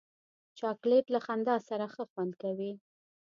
[0.59, 2.71] چاکلېټ له خندا سره ښه خوند کوي.